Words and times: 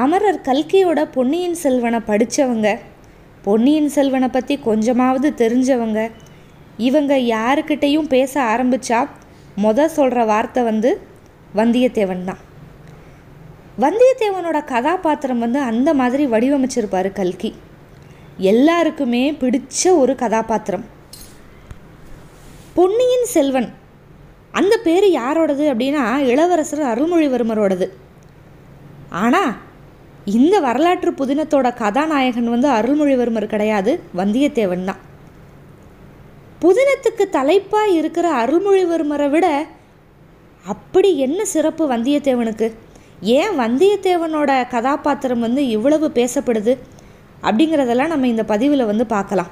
அமரர் 0.00 0.38
கல்கியோட 0.44 1.00
பொன்னியின் 1.04 1.54
செல்வனை 1.54 1.98
படித்தவங்க 2.06 2.68
பொன்னியின் 3.42 3.88
செல்வனை 3.88 4.28
பற்றி 4.28 4.54
கொஞ்சமாவது 4.58 5.28
தெரிஞ்சவங்க 5.30 6.10
இவங்க 6.76 7.16
யாருக்கிட்டேயும் 7.16 8.08
பேச 8.08 8.32
ஆரம்பித்தா 8.42 9.00
மொத 9.62 9.84
சொல்கிற 9.84 10.24
வார்த்தை 10.24 10.62
வந்து 10.64 10.90
வந்தியத்தேவன் 11.56 12.22
தான். 12.24 12.40
வந்தியத்தேவனோட 13.80 14.64
கதாபாத்திரம் 14.64 15.38
வந்து 15.38 15.60
அந்த 15.60 15.94
மாதிரி 15.94 16.26
வடிவமைச்சிருப்பார் 16.26 17.08
கல்கி. 17.12 17.50
எல்லாருக்குமே 18.52 19.32
பிடிச்ச 19.32 19.82
ஒரு 19.96 20.14
கதாபாத்திரம். 20.14 20.86
பொன்னியின் 22.74 23.28
செல்வன். 23.34 23.68
அந்த 24.52 24.76
பேர் 24.78 25.08
யாரோடது 25.10 25.66
அப்படின்னா 25.72 26.06
இளவரசர் 26.32 26.82
அருள்மொழிவர்மரோடது. 26.92 27.88
ஆனால் 29.10 29.52
இந்த 30.24 30.60
வரலாற்று 30.60 31.10
புதினத்தோட 31.10 31.74
கதாநாயகன் 31.74 32.50
வந்து 32.50 32.68
அருள்மொழிவர்மர் 32.68 33.46
கிடையாது 33.46 34.00
வந்தியத்தேவன் 34.16 34.84
தான். 34.84 35.00
புதினத்துக்கு 36.60 37.28
தலைப்பாக 37.30 37.88
இருக்கிற 37.88 38.44
அருள்மொழிவர்மரை 38.44 39.30
விட 39.30 39.66
அப்படி 40.66 41.16
என்ன 41.18 41.44
சிறப்பு 41.44 41.84
வந்தியத்தேவனுக்கு? 41.94 42.72
ஏன் 43.20 43.58
வந்தியத்தேவனோட 43.58 44.68
கதாபாத்திரம் 44.68 45.40
வந்து 45.40 45.68
இவ்வளவு 45.68 46.12
பேசப்படுது? 46.14 46.78
அப்படிங்கிறதெல்லாம் 47.42 48.08
நம்ம 48.08 48.28
இந்த 48.28 48.44
பதிவில் 48.44 48.84
வந்து 48.84 49.06
பார்க்கலாம். 49.06 49.50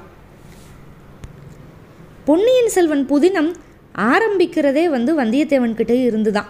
பொன்னியின் 2.25 2.67
செல்வன் 2.67 3.05
புதினம் 3.05 3.53
ஆரம்பிக்கிறதே 3.95 4.89
வந்து 4.89 5.15
வந்தியத்தேவன்கிட்டே 5.15 6.03
இருந்து 6.03 6.31
தான் 6.31 6.47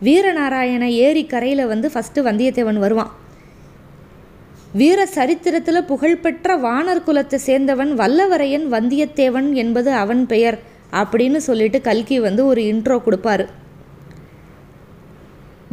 வீரநாராயண 0.00 0.84
ஏரி 0.90 1.26
கரையில் 1.26 1.66
வந்து 1.66 1.88
ஃபஸ்ட்டு 1.88 2.20
வந்தியத்தேவன் 2.28 2.78
வருவான். 2.78 3.20
வீர 4.80 5.00
சரித்திரத்தில் 5.06 5.88
புகழ்பெற்ற 5.88 6.54
வானர் 6.56 7.02
குலத்தை 7.06 7.38
சேர்ந்தவன் 7.46 7.90
வல்லவரையன் 8.00 8.64
வந்தியத்தேவன் 8.74 9.48
என்பது 9.62 9.90
அவன் 10.02 10.22
பெயர் 10.26 10.56
அப்படின்னு 11.00 11.40
சொல்லிட்டு 11.46 11.78
கல்கி 11.80 12.16
வந்து 12.20 12.42
ஒரு 12.46 12.62
இன்ட்ரோ 12.62 12.96
கொடுப்பாரு. 13.06 13.44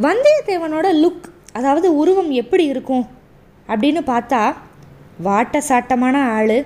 வந்தியத்தேவனோட 0.06 0.86
லுக் 1.02 1.26
அதாவது 1.52 1.88
உருவம் 1.96 2.30
எப்படி 2.42 2.64
இருக்கும் 2.64 3.06
அப்படின்னு 3.68 4.02
பார்த்தா 4.12 4.42
வாட்ட 5.24 5.62
சாட்டமான 5.70 6.16
ஆள். 6.36 6.58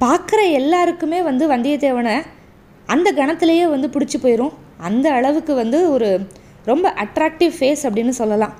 பார்க்குற 0.00 0.40
எல்லாருக்குமே 0.60 1.22
வந்து 1.22 1.46
வந்தியத்தேவனை 1.54 2.16
அந்த 2.86 3.08
கணத்திலேயே 3.12 3.66
வந்து 3.74 3.88
பிடிச்சி 3.94 4.18
போயிடும் 4.22 4.56
அந்த 4.88 5.06
அளவுக்கு 5.12 5.54
வந்து 5.54 5.78
ஒரு 5.90 6.10
ரொம்ப 6.64 6.86
அட்ராக்டிவ் 7.04 7.52
ஃபேஸ் 7.58 7.84
அப்படின்னு 7.88 8.14
சொல்லலாம். 8.20 8.54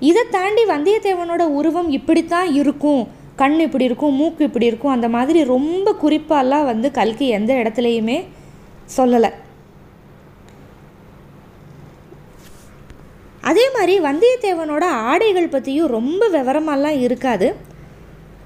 இதை 0.00 0.22
தாண்டி 0.30 0.62
வந்தியத்தேவனோட 0.64 1.42
உருவம் 1.42 1.90
இப்படித்தான் 1.90 2.52
இருக்கும் 2.52 3.08
கண் 3.36 3.58
இப்படி 3.60 3.84
இருக்கும் 3.84 4.14
மூக்கு 4.14 4.44
இப்படி 4.44 4.66
இருக்கும் 4.66 4.90
அந்த 4.90 5.08
மாதிரி 5.08 5.44
ரொம்ப 5.44 5.94
குறிப்பாலாம் 6.02 6.64
வந்து 6.64 6.90
கல்கி 6.90 7.28
எந்த 7.28 7.54
இடத்துலையுமே 7.54 8.24
சொல்லலை. 8.96 9.30
அதே 13.40 13.70
மாதிரி 13.70 13.94
வந்தியத்தேவனோட 14.00 14.82
ஆடைகள் 14.82 15.48
பற்றியும் 15.48 15.86
ரொம்ப 15.86 16.28
விவரமாலாம் 16.28 17.00
இருக்காது. 17.00 17.54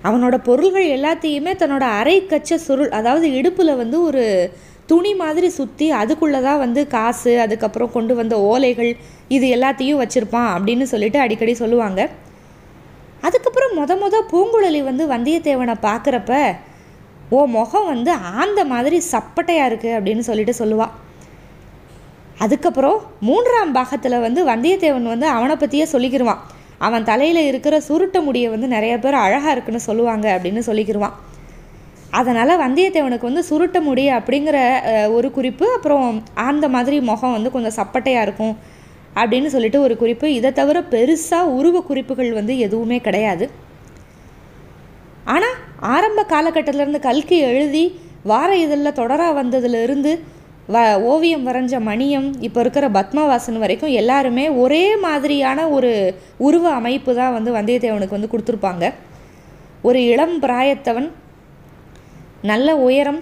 அவனோட 0.05 0.37
பொருள்கள் 0.45 0.87
எல்லாத்தையுமே 0.87 1.53
தன்னோட 1.61 1.81
அரை 1.81 2.27
கச்ச 2.27 2.59
சுருள் 2.59 2.91
அதாவது 2.91 3.33
இடுப்பில் 3.33 3.77
வந்து 3.77 4.03
ஒரு 4.03 4.53
துணி 4.91 5.13
மாதிரி 5.21 5.49
சுற்றி 5.59 5.87
அதுக்குள்ளே 6.01 6.41
தான் 6.47 6.63
வந்து 6.65 6.81
காசு 6.95 7.33
அதுக்கப்புறம் 7.45 7.95
கொண்டு 7.95 8.15
வந்த 8.19 8.35
ஓலைகள் 8.51 8.91
இது 9.37 9.47
எல்லாத்தையும் 9.57 10.01
வச்சுருப்பான் 10.03 10.51
அப்படின்னு 10.57 10.87
சொல்லிட்டு 10.93 11.19
அடிக்கடி 11.25 11.55
சொல்லுவாங்க. 11.63 12.01
அதுக்கப்புறம் 13.27 13.75
மொத 13.79 13.93
மொத 14.03 14.17
பூங்குழலி 14.33 14.81
வந்து 14.91 15.05
வந்தியத்தேவனை 15.15 15.77
பார்க்குறப்ப 15.89 16.33
ஓ 17.37 17.39
முகம் 17.57 17.89
வந்து 17.93 18.11
ஆந்த 18.41 18.61
மாதிரி 18.73 18.97
சப்பட்டையாக 19.13 19.69
இருக்குது 19.71 19.97
அப்படின்னு 19.99 20.25
சொல்லிட்டு 20.29 20.55
சொல்லுவாள் 20.61 20.93
அதுக்கப்புறம் 22.45 22.99
மூன்றாம் 23.29 23.73
பாகத்தில் 23.77 24.25
வந்து 24.27 24.41
வந்தியத்தேவன் 24.51 25.13
வந்து 25.13 25.27
அவனை 25.37 25.55
பற்றியே 25.57 25.87
சொல்லிக்கிருவான். 25.93 26.43
அவன் 26.87 27.07
தலையில் 27.11 27.49
இருக்கிற 27.51 27.75
சுருட்ட 27.89 28.19
முடியை 28.23 28.49
வந்து 28.55 28.69
நிறைய 28.77 28.95
பேர் 28.99 29.17
அழகாக 29.27 29.55
இருக்குன்னு 29.55 29.87
சொல்லுவாங்க 29.89 30.27
அப்படின்னு 30.37 30.63
சொல்லிக்கிருவான். 30.69 31.15
அதனால் 32.19 32.61
வந்தியத்தேவனுக்கு 32.63 33.29
வந்து 33.31 33.45
சுருட்ட 33.51 33.79
முடி 33.89 34.05
அப்படிங்கிற 34.19 34.59
ஒரு 35.17 35.29
குறிப்பு 35.37 35.67
அப்புறம் 35.77 36.09
அந்த 36.49 36.67
மாதிரி 36.75 36.97
முகம் 37.11 37.37
வந்து 37.37 37.55
கொஞ்சம் 37.55 37.77
சப்பட்டையாக 37.81 38.27
இருக்கும் 38.27 38.55
அப்படின்னு 39.21 39.49
சொல்லிட்டு 39.55 39.81
ஒரு 39.87 39.95
குறிப்பு. 40.03 40.27
இதை 40.39 40.51
தவிர 40.61 40.79
பெருசாக 40.95 41.53
உருவ 41.59 41.83
குறிப்புகள் 41.89 42.31
வந்து 42.39 42.55
எதுவுமே 42.67 42.99
கிடையாது. 43.07 43.47
ஆனால் 45.35 45.57
ஆரம்ப 45.95 46.21
காலகட்டத்திலேருந்து 46.33 47.01
கல்கி 47.09 47.37
எழுதி 47.51 47.85
வார 48.31 48.51
இதழில் 48.65 48.99
தொடராக 49.01 49.33
வந்ததுலேருந்து 49.41 50.13
வ 50.75 50.83
ஓவியம் 51.13 51.47
வரைஞ்ச 51.49 51.79
மணியம் 51.89 52.29
இப்போ 52.47 52.59
இருக்கிற 52.65 52.87
பத்மவாசன் 52.97 53.59
வரைக்கும் 53.63 53.97
எல்லாருமே 54.01 54.45
ஒரே 54.63 54.85
மாதிரியான 55.07 55.67
ஒரு 55.77 55.91
உருவ 56.47 56.65
அமைப்பு 56.79 57.13
தான் 57.19 57.35
வந்து 57.37 57.51
வந்தியத்தேவனுக்கு 57.57 58.17
வந்து 58.19 58.33
கொடுத்துருப்பாங்க. 58.33 58.85
ஒரு 59.89 60.01
இளம் 60.13 60.37
பிராயத்தவன் 60.45 61.09
நல்ல 62.51 62.69
உயரம் 62.87 63.21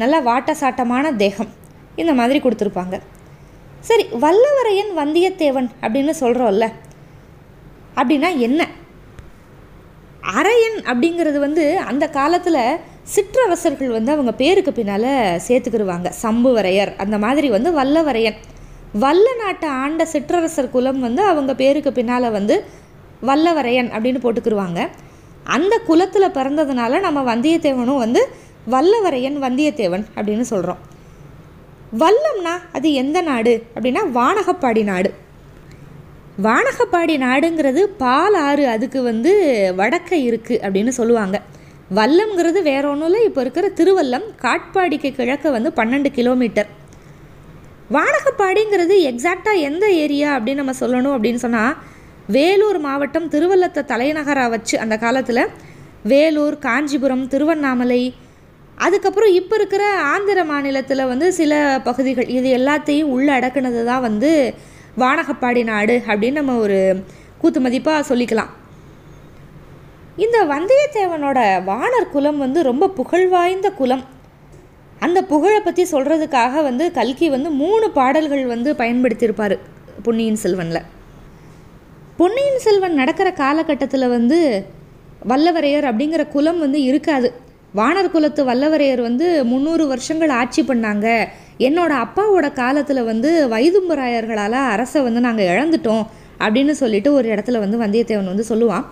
நல்ல 0.00 0.16
வாட்டசாட்டமான 0.26 1.06
தேகம். 1.22 1.48
இந்த 2.00 2.12
மாதிரி 2.18 2.38
கொடுத்துருப்பாங்க. 2.42 2.96
சரி 3.88 4.04
வல்லவரையன் 4.24 4.92
வந்தியத்தேவன் 5.00 5.68
அப்படின்னு 5.84 6.12
சொல்கிறோம்ல 6.22 6.66
அப்படின்னா 8.00 8.30
என்ன? 8.46 8.60
அரையன் 10.38 10.78
அப்படிங்கிறது 10.90 11.38
வந்து 11.46 11.64
அந்த 11.90 12.04
காலத்தில் 12.18 12.62
சிற்றரசர்கள் 13.14 13.96
வந்து 13.96 14.12
அவங்க 14.14 14.32
பேருக்கு 14.42 14.72
பின்னால் 14.78 15.10
சேர்த்துக்கிடுவாங்க 15.46 16.08
சம்புவரையர் 16.24 16.92
அந்த 17.04 17.18
மாதிரி 17.24 17.48
வந்து 17.56 17.70
வல்லவரையன். 17.78 18.38
வல்ல 19.04 19.26
நாட்டை 19.40 19.68
ஆண்ட 19.82 20.04
சிற்றரசர் 20.12 20.74
குலம் 20.74 21.00
வந்து 21.06 21.22
அவங்க 21.32 21.52
பேருக்கு 21.62 21.90
பின்னால் 21.98 22.34
வந்து 22.38 22.54
வல்லவரையன் 23.28 23.90
அப்படின்னு 23.94 24.22
போட்டுக்கிடுவாங்க 24.24 24.80
அந்த 25.56 25.74
குலத்தில் 25.88 26.34
பிறந்ததுனால 26.38 27.00
நம்ம 27.06 27.20
வந்தியத்தேவனும் 27.34 28.02
வந்து 28.04 28.22
வல்லவரையன் 28.68 29.38
வந்தியத்தேவன் 29.42 30.04
அப்படின்னு 30.16 30.40
சொல்கிறோம் 30.40 30.78
வல்லம்னா 31.98 32.58
அது 32.72 32.92
எந்த 32.92 33.22
நாடு? 33.22 33.62
அப்படின்னா 33.74 34.10
வானகப்பாடி 34.12 34.84
நாடு. 34.84 35.14
வானகப்பாடி 36.42 37.18
நாடுங்கிறது 37.18 37.82
பால் 37.82 38.34
ஆறு 38.34 38.68
அதுக்கு 38.68 39.02
வந்து 39.02 39.32
வடக்க 39.76 40.10
இருக்குது 40.10 40.60
அப்படின்னு 40.60 40.88
சொல்லுவாங்க. 40.88 41.40
வல்லம்ங்கிறது 41.94 42.62
வேற 42.62 42.88
ஒன்றும் 42.88 43.06
இல்லை 43.06 43.24
இப்போ 43.24 43.40
இருக்கிற 43.40 43.68
திருவல்லம் 43.68 44.22
காட்பாடிக்கு 44.42 45.12
கிழக்க 45.12 45.50
வந்து 45.50 45.72
பன்னெண்டு 45.76 46.10
கிலோமீட்டர். 46.10 46.66
வானகப்பாடிங்கிறது 47.90 49.12
எக்ஸாக்டாக 49.12 49.58
எந்த 49.58 49.92
ஏரியா 49.92 50.38
அப்படின்னு 50.38 50.54
நம்ம 50.54 50.72
சொல்லணும் 50.80 51.14
அப்படின்னு 51.16 51.34
சொன்னால் 51.34 51.76
வேலூர் 52.26 52.78
மாவட்டம் 52.78 53.28
திருவல்லத்தை 53.28 53.84
தலைநகராக 53.84 54.48
வச்சு 54.48 54.78
அந்த 54.78 54.96
காலத்தில் 54.96 55.48
வேலூர் 56.02 56.58
காஞ்சிபுரம் 56.58 57.28
திருவண்ணாமலை 57.28 58.14
அதுக்கப்புறம் 58.84 59.32
இப்போ 59.38 59.54
இருக்கிற 59.58 59.84
ஆந்திர 60.12 60.40
மாநிலத்தில் 60.50 61.08
வந்து 61.12 61.26
சில 61.38 61.52
பகுதிகள் 61.88 62.28
இது 62.36 62.48
எல்லாத்தையும் 62.58 63.10
உள்ள 63.14 63.28
அடக்குனது 63.38 63.80
தான் 63.90 64.06
வந்து 64.08 64.30
வானகப்பாடி 65.02 65.62
நாடு 65.72 65.96
அப்படின்னு 66.10 66.40
நம்ம 66.40 66.56
ஒரு 66.64 66.78
கூத்து 67.40 67.60
மதிப்பாக 67.64 68.06
சொல்லிக்கலாம். 68.10 68.50
இந்த 70.24 70.38
வந்தியத்தேவனோட 70.54 71.40
வானர் 71.68 72.12
குலம் 72.14 72.40
வந்து 72.44 72.62
ரொம்ப 72.70 72.88
புகழ்வாய்ந்த 72.98 73.68
குலம். 73.80 74.04
அந்த 75.06 75.18
புகழை 75.32 75.60
பற்றி 75.66 75.82
சொல்கிறதுக்காக 75.92 76.62
வந்து 76.68 76.86
கல்கி 76.98 77.28
வந்து 77.34 77.50
மூணு 77.60 77.86
பாடல்கள் 77.98 78.44
வந்து 78.54 78.72
பயன்படுத்தியிருப்பார் 78.80 79.54
பொன்னியின் 80.06 80.40
செல்வனில். 80.42 80.82
பொன்னியின் 82.18 82.60
செல்வன் 82.66 82.98
நடக்கிற 83.00 83.28
காலகட்டத்தில் 83.42 84.12
வந்து 84.16 84.40
வல்லவரையர் 85.30 85.88
அப்படிங்கிற 85.90 86.24
குலம் 86.34 86.60
வந்து 86.64 86.80
இருக்காது. 86.90 87.30
வானர் 87.78 88.10
குலத்து 88.10 88.42
வல்லவரையர் 88.44 89.02
வந்து 89.02 89.44
முந்நூறு 89.44 89.84
வருஷங்கள் 89.86 90.32
ஆட்சி 90.40 90.62
பண்ணாங்க. 90.62 91.06
என்னோட 91.58 91.92
அப்பாவோட 92.04 92.52
காலத்தில் 92.52 93.08
வந்து 93.10 93.30
வைதும்பராயர்களால் 93.48 94.56
அரசை 94.74 95.02
வந்து 95.02 95.20
நாங்கள் 95.20 95.50
இழந்துட்டோம் 95.52 96.04
அப்படின்னு 96.38 96.70
சொல்லிட்டு 96.70 97.12
ஒரு 97.12 97.28
இடத்துல 97.28 97.58
வந்து 97.58 97.78
வந்தியத்தேவன் 97.84 98.32
வந்து 98.32 98.48
சொல்லுவான். 98.48 98.84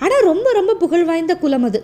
ஆனால் 0.00 0.26
ரொம்ப 0.30 0.52
ரொம்ப 0.52 0.74
புகழ் 0.74 1.04
வாய்ந்த 1.04 1.36
குலம் 1.36 1.64
அது. 1.64 1.80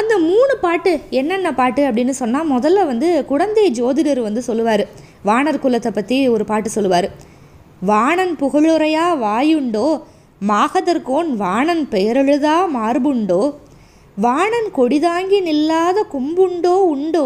அந்த 0.00 0.14
மூணு 0.18 0.54
பாட்டு 0.60 1.00
என்னென்ன 1.10 1.54
பாட்டு 1.54 1.82
அப்படின்னு 1.90 2.14
சொன்னால் 2.22 2.50
முதல்ல 2.52 2.86
வந்து 2.86 3.24
குழந்தை 3.24 3.64
ஜோதிடர் 3.82 4.20
வந்து 4.22 4.42
சொல்லுவார். 4.42 4.84
வானர் 5.24 5.62
குலத்தை 5.64 5.90
பற்றி 5.90 6.28
ஒரு 6.28 6.44
பாட்டு 6.44 6.70
சொல்லுவார். 6.70 7.08
வாணன் 7.80 8.34
புகழுரையா 8.40 9.06
வாயுண்டோ 9.24 9.88
மாகதர்கோன் 10.48 11.30
வாணன் 11.40 11.82
பெயரெழுதா 11.92 12.54
மார்புண்டோ? 12.76 13.42
வாணன் 14.16 14.68
கொடிதாங்கி 14.76 15.38
நில்லாத 15.48 15.98
கும்புண்டோ 16.12 16.72
உண்டோ? 16.94 17.24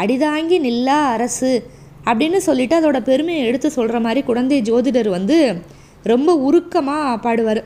அடிதாங்கி 0.00 0.58
நில்லா 0.66 0.96
அரசு. 1.14 1.52
அப்படின்னு 2.06 2.38
சொல்லிட்டு 2.46 2.74
அதோட 2.80 2.98
பெருமையை 3.08 3.42
எடுத்து 3.48 3.68
சொல்கிற 3.76 3.98
மாதிரி 4.06 4.20
குழந்தை 4.30 4.58
ஜோதிடர் 4.68 5.10
வந்து 5.16 5.38
ரொம்ப 6.12 6.30
உருக்கமாக 6.46 7.20
பாடுவார். 7.26 7.62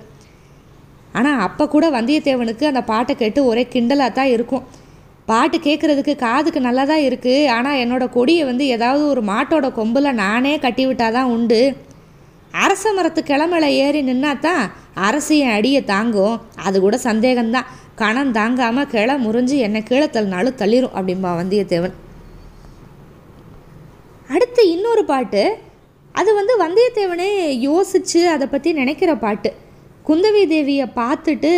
ஆனால் 1.13 1.43
அப்போ 1.47 1.65
கூட 1.75 1.87
வந்தியத்தேவனுக்கு 1.99 2.65
அந்த 2.71 2.83
பாட்டை 2.93 3.15
கேட்டு 3.23 3.41
ஒரே 3.51 3.65
கிண்டலாக 3.75 4.17
தான் 4.19 4.33
இருக்கும். 4.37 4.67
பாட்டு 5.31 5.57
கேட்குறதுக்கு 5.67 6.13
காதுக்கு 6.27 6.61
நல்லா 6.69 6.85
தான் 6.93 7.05
இருக்குது 7.09 7.49
ஆனால் 7.57 7.81
என்னோடய 7.85 8.15
கொடியை 8.17 8.45
வந்து 8.51 8.67
ஏதாவது 8.77 9.05
ஒரு 9.13 9.23
மாட்டோட 9.33 9.69
கொம்பில் 9.79 10.19
நானே 10.25 10.55
கட்டி 10.65 10.87
விட்டால் 10.87 11.17
தான் 11.19 11.33
உண்டு. 11.37 11.61
அரச 12.65 12.93
மரத்து 12.97 13.21
கிளமல 13.31 13.65
ஏறி 13.85 14.01
நின்னா 14.03 14.31
தான் 14.47 14.63
அரசியன் 15.07 15.55
அடியை 15.59 15.83
தாங்கும். 15.93 16.37
அது 16.67 16.77
கூட 16.85 16.97
சந்தேகம்தான். 17.09 17.71
கணம் 18.03 18.33
தாங்காமல் 18.39 18.91
கிளை 18.93 19.15
முறிஞ்சு 19.27 19.57
என்னை 19.67 19.81
கீழே 19.83 20.07
தள்ளினாலும் 20.17 20.59
தள்ளிரும் 20.61 20.97
அப்படிம்பா 20.99 21.31
வந்தியத்தேவன். 21.41 21.95
அடுத்து 24.35 24.63
இன்னொரு 24.75 25.05
பாட்டு. 25.05 25.43
அது 26.15 26.31
வந்து 26.39 26.55
வந்தியத்தேவனே 26.65 27.31
யோசித்து 27.69 28.21
அதை 28.35 28.47
பற்றி 28.47 28.71
நினைக்கிற 28.73 29.11
பாட்டு. 29.25 29.51
குந்தவி 30.09 30.43
தேவியை 30.55 30.87
பார்த்துட்டு 31.01 31.53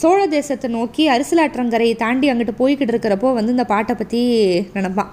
சோழ 0.00 0.20
தேசத்தை 0.34 0.68
நோக்கி 0.70 1.02
அரிசலாற்றங்கரையை 1.14 1.94
தாண்டி 2.02 2.26
அங்கிட்டு 2.30 2.54
போய்கிட்டு 2.58 2.92
இருக்கிறப்போ 2.94 3.28
வந்து 3.36 3.54
இந்த 3.56 3.66
பாட்டை 3.72 3.94
பற்றி 3.94 4.20
நினப்பான். 4.74 5.12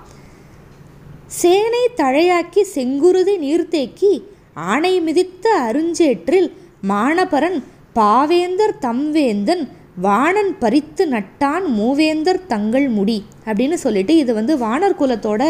சேனை 1.41 1.83
தழையாக்கி 2.01 2.63
செங்குருதி 2.75 3.35
நீர்த்தேக்கி 3.45 4.11
ஆணை 4.71 4.93
மிதித்த 5.01 5.45
அருஞ்சேற்றில் 5.67 6.49
மானபரன் 6.83 7.57
பாவேந்தர் 7.95 8.73
தம்வேந்தன் 8.81 9.61
வாணன் 10.05 10.53
பறித்து 10.59 11.03
நட்டான் 11.07 11.65
மூவேந்தர் 11.77 12.39
தங்கள் 12.47 12.87
முடி 12.89 13.17
அப்படின்னு 13.45 13.73
சொல்லிட்டு 13.73 14.13
இது 14.17 14.31
வந்து 14.33 14.53
வானர் 14.57 14.97
குலத்தோட 14.99 15.43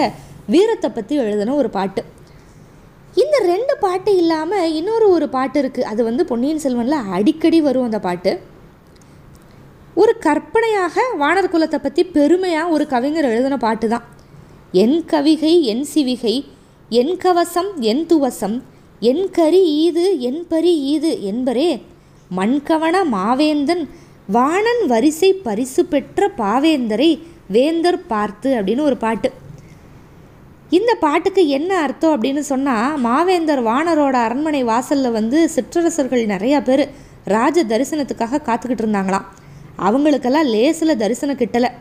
வீரத்தை 0.46 0.90
பற்றி 0.90 1.14
எழுதின 1.18 1.56
ஒரு 1.56 1.70
பாட்டு. 1.70 2.02
இந்த 3.16 3.38
ரெண்டு 3.46 3.74
பாட்டு 3.80 4.12
இல்லாமல் 4.18 4.74
இன்னொரு 4.74 5.08
ஒரு 5.10 5.30
பாட்டு 5.30 5.58
இருக்குது 5.62 5.90
அது 5.92 6.04
வந்து 6.04 6.26
பொன்னியின் 6.26 6.64
செல்வனில் 6.66 7.10
அடிக்கடி 7.18 7.62
வரும் 7.62 7.84
அந்த 7.84 8.00
பாட்டு. 8.00 8.34
ஒரு 9.96 10.14
கற்பனையாக 10.20 11.06
வானர் 11.20 11.52
குலத்தை 11.54 11.80
பற்றி 11.80 12.04
பெருமையாக 12.18 12.74
ஒரு 12.76 12.88
கவிஞர் 12.88 13.30
எழுதின 13.32 13.58
பாட்டு 13.58 13.88
தான் 13.88 14.06
என் 14.84 15.00
கவிகை 15.12 15.56
என் 15.62 15.86
சிவிகை 15.94 16.36
என் 16.90 17.18
கவசம் 17.18 17.72
என் 17.92 18.06
துவசம் 18.06 18.58
என் 19.10 19.26
கரி 19.38 19.62
ஈது 19.84 20.04
என் 20.28 20.42
பரி 20.52 20.72
ஈது 20.94 21.12
என்பரே 21.30 21.70
மண்கவன 22.38 22.96
மாவேந்தன் 23.14 23.84
வாணன் 24.36 24.84
வரிசை 24.92 25.30
பரிசு 25.46 25.82
பெற்ற 25.86 26.28
பாவேந்தரை 26.38 27.10
வேந்தர் 27.56 28.00
பார்த்து 28.12 28.50
அப்படின்னு 28.58 28.86
ஒரு 28.90 28.98
பாட்டு. 28.98 29.30
இந்த 30.78 30.92
பாட்டுக்கு 31.06 31.44
என்ன 31.58 31.72
அர்த்தம் 31.86 32.14
அப்படின்னு 32.16 32.44
சொன்னால் 32.52 32.96
மாவேந்தர் 33.06 33.62
வானரோட 33.70 34.16
அரண்மனை 34.28 34.62
வாசலில் 34.72 35.16
வந்து 35.20 35.40
சிற்றரசர்கள் 35.56 36.32
நிறையா 36.34 36.62
பேர் 36.64 36.86
ராஜ 37.36 37.66
தரிசனத்துக்காக 37.74 38.44
காத்துக்கிட்டு 38.48 38.86
இருந்தாங்களாம். 38.86 39.28
அவங்களுக்கெல்லாம் 39.88 40.52
லேசில் 40.56 41.02
தரிசனம் 41.04 41.42
கிட்டலை. 41.44 41.72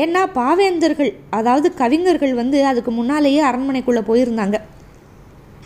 ஏன்னா 0.00 0.24
பாவேந்தர்கள் 0.40 1.12
அதாவது 1.38 1.68
கவிஞர்கள் 1.74 2.34
வந்து 2.34 2.58
அதுக்கு 2.72 2.90
முன்னாலேயே 2.90 3.40
அரண்மனைக்குள்ளே 3.50 4.04
போயிருந்தாங்க. 4.10 4.58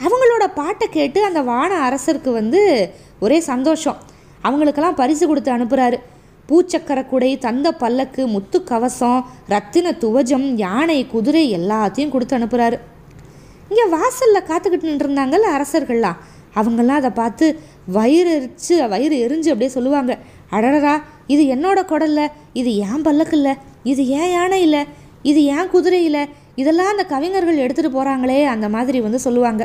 அவங்களோட 0.02 0.44
பாட்டை 0.54 0.86
கேட்டு 0.88 1.24
அந்த 1.24 1.40
வான 1.42 1.70
அரசருக்கு 1.88 2.30
வந்து 2.32 2.60
ஒரே 3.20 3.38
சந்தோஷம். 3.40 3.98
அவங்களுக்கெல்லாம் 4.42 5.00
பரிசு 5.00 5.24
கொடுத்து 5.26 5.50
அனுப்புகிறாரு 5.52 5.98
பூச்சக்கர 6.48 7.00
குடை 7.06 7.30
தந்த 7.38 7.68
பல்லக்கு 7.72 8.22
முத்து 8.26 8.58
கவசம் 8.64 9.20
ரத்தின 9.48 9.92
துவஜம் 10.02 10.46
யானை 10.56 11.06
குதிரை 11.06 11.44
எல்லாத்தையும் 11.58 12.12
கொடுத்து 12.14 12.38
அனுப்புகிறாரு 12.38 12.78
இங்கே 13.68 13.84
வாசலில் 13.96 14.48
காத்துக்கிட்டு 14.48 14.90
நின்றுருந்தாங்கல்ல 14.90 15.52
அரசர்கள்லாம். 15.56 16.18
அவங்கெல்லாம் 16.54 17.00
அதை 17.02 17.10
பார்த்து 17.10 17.46
வயிறு 17.96 18.32
எரிச்சு 18.38 18.74
வயிறு 18.88 19.16
எரிஞ்சு 19.26 19.48
அப்படியே 19.52 19.70
சொல்லுவாங்க. 19.76 20.12
அடடரா 20.50 21.02
இது 21.26 21.42
என்னோட 21.54 21.80
குடல்ல 21.92 22.28
இது 22.52 22.70
ஏன் 22.76 23.02
பல்லக்கு 23.02 23.36
இல்லை 23.36 23.54
இது 23.82 24.06
ஏன் 24.06 24.32
யானை 24.32 24.62
இல்லை 24.62 24.82
இது 25.22 25.44
ஏன் 25.44 25.68
குதிரை 25.68 26.04
இல்லை 26.04 26.22
இதெல்லாம் 26.62 26.90
அந்த 26.92 27.04
கவிஞர்கள் 27.12 27.62
எடுத்துகிட்டு 27.64 27.96
போகிறாங்களே 27.96 28.40
அந்த 28.54 28.66
மாதிரி 28.74 28.98
வந்து 29.06 29.18
சொல்லுவாங்க. 29.26 29.62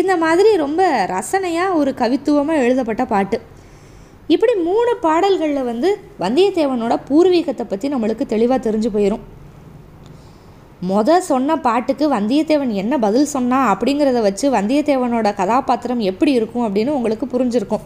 இந்த 0.00 0.12
மாதிரி 0.24 0.50
ரொம்ப 0.64 0.82
ரசனையாக 1.14 1.78
ஒரு 1.80 1.90
கவித்துவமாக 2.00 2.64
எழுதப்பட்ட 2.64 3.04
பாட்டு. 3.12 3.38
இப்படி 4.34 4.52
மூணு 4.68 4.92
பாடல்களில் 5.04 5.68
வந்து 5.70 5.88
வந்தியத்தேவனோட 6.24 6.94
பூர்வீகத்தை 7.08 7.64
பற்றி 7.68 7.86
நம்மளுக்கு 7.94 8.26
தெளிவாக 8.34 8.60
தெரிஞ்சு 8.66 8.90
போயிடும் 8.96 9.24
மொத 10.90 11.16
சொன்ன 11.30 11.56
பாட்டுக்கு 11.66 12.04
வந்தியத்தேவன் 12.14 12.70
என்ன 12.82 12.94
பதில் 12.98 13.32
சொன்னா 13.32 13.58
அப்படிங்கிறத 13.72 14.20
வச்சு 14.22 14.46
வந்தியத்தேவனோட 14.54 15.28
கதாபாத்திரம் 15.40 16.00
எப்படி 16.10 16.32
இருக்கும் 16.38 16.64
அப்படின்னு 16.66 16.96
உங்களுக்கு 16.98 17.26
புரிஞ்சிருக்கும். 17.26 17.84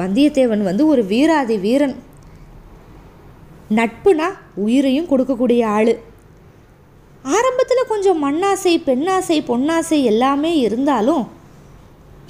வந்தியத்தேவன் 0.00 0.62
வந்து 0.68 0.84
ஒரு 0.86 1.02
வீராதி 1.04 1.56
வீரன். 1.66 1.96
நட்புனா 3.78 4.28
உயிரையும் 4.66 5.10
கொடுக்கக்கூடிய 5.10 5.64
ஆள். 5.76 5.92
ஆரம்பத்தில் 7.22 7.88
கொஞ்சம் 7.88 8.24
மண்ணாசை 8.24 8.82
பெண்ணாசை 8.86 9.42
பொன்னாசை 9.48 10.02
எல்லாமே 10.02 10.56
இருந்தாலும் 10.56 11.28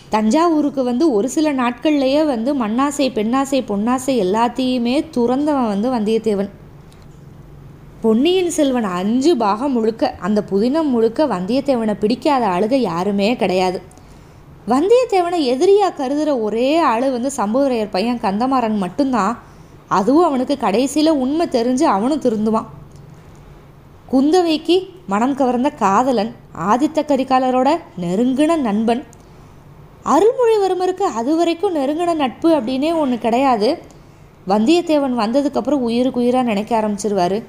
தஞ்சாவூருக்கு 0.09 0.85
வந்து 0.85 1.13
ஒரு 1.13 1.29
சில 1.29 1.53
நாட்கள்லேயே 1.53 2.27
வந்து 2.27 2.55
மண்ணாசை 2.55 3.11
பெண்ணாசை 3.13 3.61
பொன்னாசை 3.69 4.15
எல்லாத்தையுமே 4.25 5.05
துறந்தவன் 5.17 5.69
வந்து 5.69 5.91
வந்தியத்தேவன். 5.91 6.49
பொன்னியின் 8.01 8.51
செல்வன் 8.51 8.85
அஞ்சு 8.85 9.37
பாகம் 9.37 9.73
முழுக்க 9.73 10.15
அந்த 10.21 10.45
புதினம் 10.51 10.89
முழுக்க 10.89 11.27
வந்தியத்தேவனை 11.27 11.95
பிடிக்காத 11.95 12.47
ஆளுக 12.47 12.75
யாருமே 12.75 13.37
கிடையாது. 13.37 13.83
வந்தியத்தேவனை 14.69 15.41
எதிரியாக 15.45 15.95
கருதுகிற 15.95 16.41
ஒரே 16.41 16.77
ஆள் 16.77 17.11
வந்து 17.11 17.31
சம்புவரையர் 17.37 17.91
பையன் 17.91 18.21
கந்தமாறன் 18.21 18.77
மட்டும்தான். 18.77 19.39
அதுவும் 19.89 20.25
அவனுக்கு 20.25 20.57
கடைசியில் 20.57 21.11
உண்மை 21.11 21.47
தெரிஞ்சு 21.47 21.83
அவனும் 21.83 22.21
திருந்துவான். 22.21 22.67
குந்தவைக்கு 24.13 24.77
மனம் 25.07 25.35
கவர்ந்த 25.35 25.71
காதலன் 25.71 26.31
ஆதித்த 26.71 27.01
கரிகாலரோட 27.01 27.69
நெருங்கின 28.01 28.57
நண்பன். 28.57 29.03
அருள்மொழிவர்மருக்கு 30.05 31.05
அது 31.19 31.37
வரைக்கும் 31.37 31.77
நெருங்கின 31.77 32.15
நட்பு 32.15 32.49
அப்படின்னே 32.57 32.99
ஒன்று 32.99 33.19
கிடையாது. 33.19 33.69
வந்தியத்தேவன் 34.49 35.15
வந்ததுக்கப்புறம் 35.23 35.85
உயிருக்கு 35.89 36.21
உயிராக 36.21 36.47
நினைக்க 36.47 36.81
ஆரம்பிச்சிருவாரு. 36.81 37.43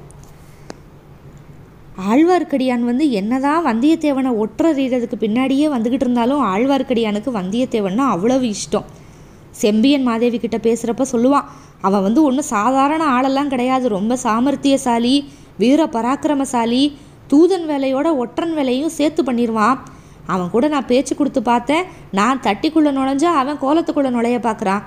ஆழ்வார்க்கடியான் 2.09 2.85
வந்து 2.91 3.11
என்னதான் 3.11 3.65
வந்தியத்தேவனை 3.65 4.31
ஒற்றறிகிறதுக்கு 4.43 5.17
பின்னாடியே 5.19 5.67
வந்துக்கிட்டு 5.75 6.05
இருந்தாலும் 6.07 6.45
ஆழ்வார்க்கடியானுக்கு 6.45 7.31
வந்தியத்தேவன்னா 7.41 8.05
அவ்வளவு 8.15 8.45
இஷ்டம். 8.45 8.87
செம்பியன் 9.51 10.03
மாதேவி 10.03 10.39
கிட்ட 10.39 10.57
பேசுகிறப்ப 10.57 11.05
சொல்லுவான் 11.11 11.49
அவன் 11.81 12.01
வந்து 12.01 12.23
ஒன்றும் 12.23 12.51
சாதாரண 12.55 13.03
ஆளெல்லாம் 13.05 13.47
கிடையாது 13.47 13.87
ரொம்ப 13.89 14.17
சாமர்த்தியசாலி 14.23 15.15
வீர 15.57 15.85
பராக்கிரமசாலி 15.85 16.97
தூதன் 17.29 17.67
வேலையோட 17.69 18.15
ஒற்றன் 18.15 18.53
வேலையும் 18.53 18.89
சேர்த்து 18.89 19.23
பண்ணிடுவான் 19.23 19.77
அவன் 20.25 20.49
கூட 20.49 20.67
நான் 20.67 20.85
பேச்சு 20.85 21.15
கொடுத்து 21.15 21.41
பார்த்தேன். 21.41 21.83
நான் 22.11 22.39
தட்டிக்குள்ளே 22.39 22.91
நுழைஞ்சா 22.97 23.23
அவன் 23.23 23.61
கோலத்துக்குள்ளே 23.61 24.09
நுழைய 24.09 24.37
பார்க்குறான். 24.37 24.81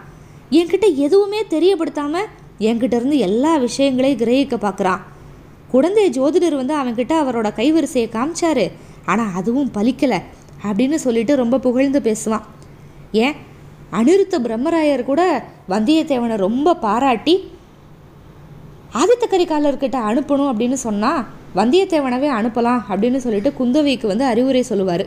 என்கிட்ட 0.51 0.95
எதுவுமே 0.95 1.43
தெரியப்படுத்தாமல் 1.43 2.27
என்கிட்ட 2.59 2.95
இருந்து 2.95 3.19
எல்லா 3.19 3.57
விஷயங்களையும் 3.57 4.19
கிரகிக்க 4.19 4.57
பார்க்குறான். 4.61 4.99
குழந்தை 5.71 6.11
ஜோதிடர் 6.11 6.57
வந்து 6.57 6.77
அவன்கிட்ட 6.77 7.15
அவரோட 7.23 7.49
கைவரிசையை 7.57 8.09
காமிச்சாரு. 8.11 8.71
ஆனால் 9.05 9.33
அதுவும் 9.35 9.71
பலிக்கலை 9.75 10.23
அப்படின்னு 10.65 10.95
சொல்லிட்டு 10.95 11.37
ரொம்ப 11.37 11.59
புகழ்ந்து 11.59 12.01
பேசுவான். 12.01 12.43
ஏன்? 13.13 13.35
அனிருத்த 13.93 14.39
பிரம்மராயர் 14.39 15.03
கூட 15.03 15.45
வந்தியத்தேவனை 15.69 16.37
ரொம்ப 16.37 16.77
பாராட்டி 16.77 17.53
ஆதித்த 19.01 19.25
கரிகாலர்கிட்ட 19.31 19.99
அனுப்பணும் 20.11 20.51
அப்படின்னு 20.51 20.79
சொன்னால் 20.87 21.23
வந்தியத்தேவனவே 21.59 22.29
அனுப்பலாம் 22.39 22.83
அப்படின்னு 22.91 23.19
சொல்லிட்டு 23.25 23.51
குந்தவைக்கு 23.59 24.07
வந்து 24.07 24.25
அறிவுரை 24.25 24.63
சொல்லுவார். 24.63 25.05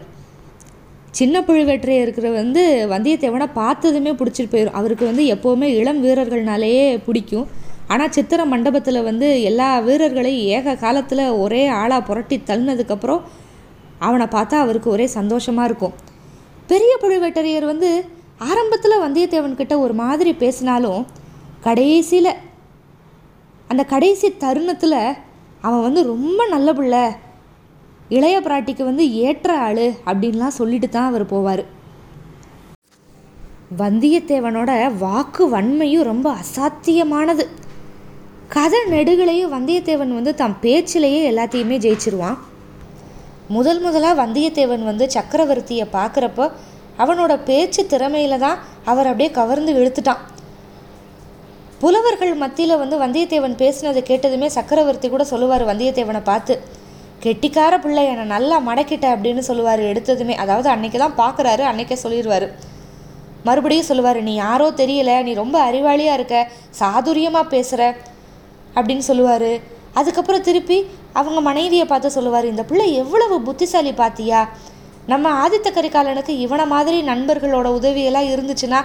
சின்ன 1.18 1.36
புழுவேற்றைய 1.42 2.06
இருக்கிற 2.06 2.28
வந்து 2.32 2.64
வந்தியத்தேவனை 2.94 3.48
பார்த்ததுமே 3.60 4.12
பிடிச்சிட்டு 4.12 4.52
போயிடும் 4.54 4.78
அவருக்கு 4.80 5.06
வந்து 5.06 5.24
எப்போவுமே 5.36 5.68
இளம் 5.80 6.02
வீரர்கள்னாலேயே 6.06 6.84
பிடிக்கும். 7.06 7.48
ஆனால் 7.88 8.14
சித்திர 8.16 8.42
மண்டபத்தில் 8.46 9.06
வந்து 9.10 9.28
எல்லா 9.50 9.70
வீரர்களையும் 9.80 10.48
ஏக 10.58 10.76
காலத்தில் 10.84 11.24
ஒரே 11.44 11.64
ஆளாக 11.82 12.02
புரட்டி 12.10 12.38
தள்ளினதுக்கப்புறம் 12.50 13.22
அவனை 14.08 14.26
பார்த்தா 14.36 14.58
அவருக்கு 14.66 14.90
ஒரே 14.96 15.08
சந்தோஷமாக 15.18 15.68
இருக்கும். 15.70 15.96
பெரிய 16.72 16.94
பழுவேட்டரையர் 17.04 17.72
வந்து 17.74 17.92
ஆரம்பத்தில் 18.50 19.02
வந்தியத்தேவன்கிட்ட 19.06 19.76
ஒரு 19.86 19.94
மாதிரி 20.02 20.34
பேசினாலும் 20.44 21.02
கடைசியில் 21.66 22.32
அந்த 23.72 23.84
கடைசி 23.94 24.28
தருணத்தில் 24.44 25.00
அவன் 25.68 25.86
வந்து 25.86 26.02
ரொம்ப 26.14 26.42
நல்ல 26.54 26.74
பிள்ளை. 26.74 27.06
இளைய 28.18 28.36
பிராட்டிக்கு 28.40 28.84
வந்து 28.90 29.06
ஏற்ற 29.26 29.50
ஆள் 29.68 29.86
அப்படின்லாம் 30.10 30.58
சொல்லிட்டு 30.60 30.90
தான் 30.90 31.10
அவர் 31.10 31.26
போவார். 31.32 31.64
வந்தியத்தேவனோட 33.82 34.72
வாக்கு 35.04 35.46
வன்மையும் 35.56 36.08
ரொம்ப 36.12 36.28
அசாத்தியமானது. 36.42 37.46
கதை 38.56 38.80
நெடுகளையும் 38.94 39.54
வந்தியத்தேவன் 39.56 40.14
வந்து 40.18 40.34
தம் 40.42 40.58
பேச்சிலேயே 40.62 41.22
எல்லாத்தையுமே 41.32 41.78
ஜெயிச்சிருவான். 41.86 42.38
முதல் 43.56 43.82
முதலாக 43.82 44.20
வந்தியத்தேவன் 44.24 44.84
வந்து 44.92 45.06
சக்கரவர்த்தியை 45.16 45.86
பார்க்குறப்போ 45.98 46.46
அவனோட 47.04 47.34
பேச்சு 47.50 47.82
திறமையில 47.92 48.38
தான் 48.46 48.58
அவர் 48.92 49.10
அப்படியே 49.10 49.30
கவர்ந்து 49.32 49.72
இழுத்துட்டான். 49.80 50.24
புலவர்கள் 51.82 52.34
மத்தியில் 52.44 52.80
வந்து 52.82 52.96
வந்தியத்தேவன் 53.02 53.56
பேசினதை 53.62 54.02
கேட்டதுமே 54.10 54.48
சக்கரவர்த்தி 54.56 55.08
கூட 55.10 55.24
சொல்லுவார் 55.32 55.64
வந்தியத்தேவனை 55.70 56.22
பார்த்து 56.30 56.54
கெட்டிக்கார 57.24 57.74
பிள்ளை 57.84 58.04
என்னை 58.12 58.26
நல்லா 58.34 58.58
மடக்கிட்ட 58.70 59.06
அப்படின்னு 59.16 59.44
சொல்லுவார் 59.50 59.82
எடுத்ததுமே. 59.90 60.36
அதாவது 60.44 60.68
அன்னைக்கு 60.74 60.98
தான் 61.04 61.16
பார்க்குறாரு 61.22 61.64
அன்னைக்கே 61.70 61.98
சொல்லிடுவார் 62.04 62.48
மறுபடியும் 63.48 63.90
சொல்லுவார் 63.90 64.20
நீ 64.28 64.34
யாரோ 64.36 64.68
தெரியல 64.82 65.12
நீ 65.28 65.34
ரொம்ப 65.44 65.58
அறிவாளியாக 65.70 66.18
இருக்க 66.20 66.38
சாதுரியமாக 66.80 67.52
பேசுகிற 67.54 67.82
அப்படின்னு 68.78 69.06
சொல்லுவார். 69.10 69.52
அதுக்கப்புறம் 70.00 70.46
திருப்பி 70.48 70.78
அவங்க 71.20 71.40
மனைவியை 71.50 71.86
பார்த்து 71.92 72.18
சொல்லுவார் 72.18 72.52
இந்த 72.54 72.64
பிள்ளை 72.70 72.88
எவ்வளவு 73.02 73.36
புத்திசாலி 73.48 73.94
பார்த்தியா 74.02 74.42
நம்ம 75.12 75.30
ஆதித்த 75.44 75.68
கரிகாலனுக்கு 75.76 76.34
இவனை 76.46 76.66
மாதிரி 76.76 76.98
நண்பர்களோட 77.12 77.68
உதவியெல்லாம் 77.80 78.32
இருந்துச்சுன்னா 78.34 78.80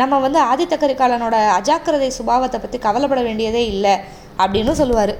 நம்ம 0.00 0.14
வந்து 0.24 0.38
ஆதித்த 0.48 0.74
கரிகாலனோட 0.80 1.36
அஜாக்கிரதை 1.58 2.08
சுபாவத்தை 2.16 2.58
பற்றி 2.60 2.78
கவலைப்பட 2.78 3.20
வேண்டியதே 3.22 3.62
இல்லை 3.66 3.94
அப்படின்னு 4.42 4.72
சொல்லுவார். 4.80 5.12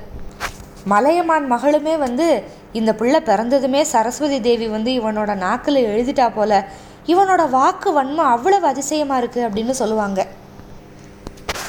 மலையமான் 0.92 1.46
மகளுமே 1.52 1.94
வந்து 1.98 2.26
இந்த 2.72 2.90
பிள்ளை 2.94 3.20
பிறந்ததுமே 3.20 3.80
சரஸ்வதி 3.92 4.38
தேவி 4.40 4.66
வந்து 4.68 4.90
இவனோட 5.00 5.30
நாக்கில் 5.44 5.80
எழுதிட்டா 5.90 6.26
போல 6.34 6.58
இவனோட 7.12 7.42
வாக்கு 7.50 7.90
வன்மம் 7.98 8.32
அவ்வளவு 8.34 8.66
அதிசயமாக 8.72 9.20
இருக்குது 9.22 9.46
அப்படின்னு 9.46 9.76
சொல்லுவாங்க. 9.80 10.20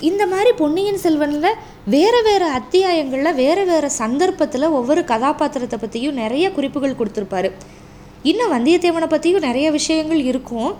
இந்த 0.09 0.23
மாதிரி 0.33 0.51
பொன்னியின் 0.61 1.01
செல்வனில் 1.05 1.57
வேறு 1.95 2.21
வேறு 2.27 2.47
அத்தியாயங்களில் 2.59 3.39
வேறு 3.41 3.65
வேறு 3.65 3.89
சந்தர்ப்பத்தில் 4.01 4.75
ஒவ்வொரு 4.79 5.03
கதாபாத்திரத்தை 5.13 5.79
பற்றியும் 5.79 6.19
நிறைய 6.23 6.45
குறிப்புகள் 6.51 6.99
கொடுத்துருப்பாரு. 6.99 7.51
இன்னும் 8.31 8.53
வந்தியத்தேவனை 8.57 9.09
பற்றியும் 9.15 9.47
நிறைய 9.49 9.67
விஷயங்கள் 9.79 10.21
இருக்கும். 10.31 10.71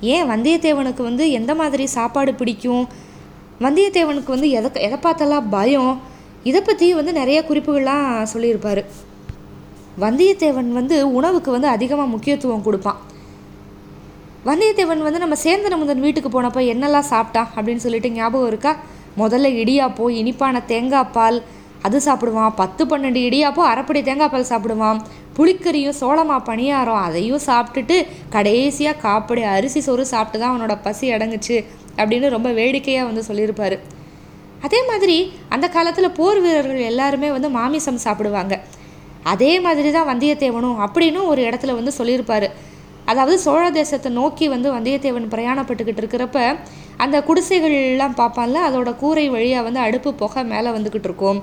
ஏன் 0.00 0.30
வந்தியத்தேவனுக்கு 0.30 1.02
வந்து 1.02 1.30
எந்த 1.30 1.54
மாதிரி 1.54 1.86
சாப்பாடு 1.86 2.34
பிடிக்கும்? 2.34 2.88
வந்தியத்தேவனுக்கு 3.60 4.28
வந்து 4.28 4.50
எதை 4.50 4.82
எதை 4.82 4.98
பார்த்தெல்லாம் 5.02 5.46
பயம்? 5.50 6.00
இதை 6.42 6.60
பற்றி 6.60 6.94
வந்து 6.94 7.12
நிறைய 7.12 7.44
குறிப்புகள்லாம் 7.48 8.22
சொல்லியிருப்பார். 8.22 8.84
வந்தியத்தேவன் 10.00 10.72
வந்து 10.72 11.12
உணவுக்கு 11.12 11.50
வந்து 11.50 11.68
அதிகமாக 11.68 12.08
முக்கியத்துவம் 12.08 12.62
கொடுப்பான். 12.62 12.96
வந்தியத்தேவன் 14.46 14.98
வந்து 14.98 15.18
நம்ம 15.18 15.36
சேந்தன 15.44 15.78
முதன் 15.78 16.00
வீட்டுக்கு 16.00 16.42
போனப்போ 16.42 16.60
என்னெல்லாம் 16.74 17.10
சாப்பிட்டான் 17.10 17.46
அப்படின்னு 17.56 17.76
சொல்லிட்டு 17.76 18.10
ஞாபகம் 18.10 18.46
இருக்கா? 18.46 18.76
முதல்ல 19.18 19.50
இடியாப்போ 19.62 20.08
இனிப்பான 20.10 20.62
தேங்காய் 20.62 21.10
பால் 21.12 21.42
அது 21.82 22.00
சாப்பிடுவான். 22.04 22.52
பத்து 22.54 22.84
பன்னெண்டு 22.84 23.20
இடியாப்போ 23.28 23.62
அரைப்படி 23.72 24.02
தேங்காய் 24.02 24.28
பால் 24.28 24.48
சாப்பிடுவான். 24.48 25.00
புளிக்கறியும் 25.38 25.98
சோளமா 26.00 26.36
பணியாரம் 26.50 27.02
அதையும் 27.06 27.44
சாப்பிட்டுட்டு 27.48 27.96
கடைசியாக 28.34 29.00
காப்படி 29.06 29.42
அரிசி 29.56 29.80
சோறு 29.86 30.04
சாப்பிட்டு 30.12 30.38
தான் 30.40 30.52
அவனோட 30.52 30.76
பசி 30.86 31.06
அடங்குச்சு 31.16 31.56
அப்படின்னு 32.00 32.28
ரொம்ப 32.36 32.48
வேடிக்கையாக 32.58 33.08
வந்து 33.10 33.22
சொல்லியிருப்பார். 33.28 33.76
அதே 34.66 34.80
மாதிரி 34.88 35.16
அந்த 35.54 35.66
காலத்தில் 35.76 36.16
போர் 36.18 36.40
வீரர்கள் 36.44 36.88
எல்லாருமே 36.90 37.28
வந்து 37.36 37.48
மாமிசம் 37.58 38.00
சாப்பிடுவாங்க. 38.06 38.54
அதே 39.32 39.52
மாதிரி 39.66 39.90
தான் 39.96 40.08
வந்தியத்தேவனும் 40.10 40.80
அப்படின்னு 40.86 41.20
ஒரு 41.30 41.40
இடத்துல 41.48 41.74
வந்து 41.78 41.92
சொல்லியிருப்பார். 41.98 42.48
அதாவது 43.10 43.36
சோழ 43.44 43.64
தேசத்தை 43.78 44.10
நோக்கி 44.18 44.46
வந்து 44.54 44.68
வந்தியத்தேவன் 44.76 45.30
பிரயாணப்பட்டுக்கிட்டு 45.34 46.02
இருக்கிறப்ப 46.02 46.40
அந்த 47.04 47.16
குடிசைகள்லாம் 47.28 48.18
பார்ப்பான்ல 48.20 48.62
அதோட 48.68 48.90
கூரை 49.02 49.26
வழியாக 49.34 49.66
வந்து 49.66 49.80
அடுப்பு 49.86 50.10
புகை 50.22 50.42
மேலே 50.52 50.70
வந்துக்கிட்டு 50.76 51.08
இருக்கும். 51.10 51.38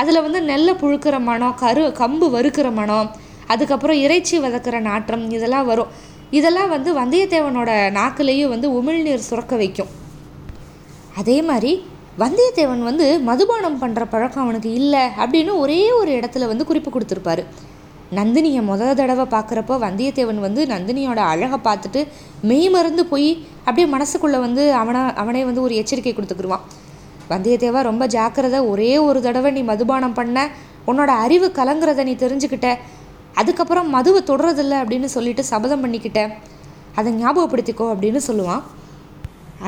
அதில் 0.00 0.24
வந்து 0.26 0.40
நெல்லை 0.50 0.74
புழுக்கிற 0.82 1.16
மனம் 1.30 1.58
கரு 1.62 1.84
கம்பு 2.00 2.26
வறுக்கிற 2.36 2.68
மனம் 2.80 3.08
அதுக்கப்புறம் 3.52 4.02
இறைச்சி 4.04 4.36
வதக்கிற 4.44 4.76
நாற்றம் 4.90 5.24
இதெல்லாம் 5.38 5.68
வரும். 5.72 5.90
இதெல்லாம் 6.38 6.70
வந்து 6.74 6.90
வந்தியத்தேவனோட 7.00 7.70
நாக்குலேயும் 7.98 8.52
வந்து 8.54 8.68
உமிழ்நீர் 8.78 9.28
சுரக்க 9.30 9.54
வைக்கும். 9.62 9.90
அதே 11.20 11.38
மாதிரி 11.48 11.72
வந்தியத்தேவன் 12.22 12.82
வந்து 12.90 13.06
மதுபானம் 13.28 13.80
பண்ணுற 13.82 14.02
பழக்கம் 14.14 14.44
அவனுக்கு 14.44 14.70
இல்லை 14.80 15.04
அப்படின்னு 15.22 15.52
ஒரே 15.64 15.82
ஒரு 15.98 16.10
இடத்துல 16.18 16.46
வந்து 16.50 16.64
குறிப்பு 16.70 16.90
கொடுத்துருப்பாரு. 16.94 17.42
நந்தினியை 18.18 18.62
முத 18.70 18.88
தடவை 18.98 19.24
பார்க்குறப்போ 19.34 19.74
வந்தியத்தேவன் 19.84 20.40
வந்து 20.46 20.62
நந்தினியோட 20.72 21.20
அழகை 21.32 21.58
பார்த்துட்டு 21.66 22.00
மெய் 22.48 22.68
மறந்து 22.74 23.04
போய் 23.12 23.30
அப்படியே 23.66 23.86
மனசுக்குள்ளே 23.94 24.40
வந்து 24.46 24.64
அவனை 24.80 25.02
அவனே 25.22 25.42
வந்து 25.48 25.64
ஒரு 25.66 25.74
எச்சரிக்கை 25.82 26.12
கொடுத்துக்குருவான். 26.16 26.66
வந்தியத்தேவா 27.30 27.80
ரொம்ப 27.90 28.06
ஜாக்கிரதை 28.16 28.60
ஒரே 28.72 28.92
ஒரு 29.08 29.20
தடவை 29.26 29.52
நீ 29.58 29.62
மதுபானம் 29.72 30.18
பண்ண. 30.18 30.48
உன்னோட 30.90 31.10
அறிவு 31.24 31.48
கலங்குறத 31.58 32.04
நீ 32.08 32.14
தெரிஞ்சுக்கிட்ட. 32.24 32.70
அதுக்கப்புறம் 33.40 33.88
மதுவை 33.96 34.20
தொடரதில்லை 34.30 34.76
அப்படின்னு 34.82 35.08
சொல்லிட்டு 35.16 35.42
சபதம் 35.50 35.82
பண்ணிக்கிட்டேன் 35.84 36.32
அதை 36.98 37.10
ஞாபகப்படுத்திக்கோ 37.22 37.86
அப்படின்னு 37.92 38.20
சொல்லுவான். 38.28 38.62